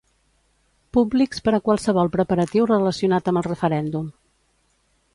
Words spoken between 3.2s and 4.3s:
amb el referèndum.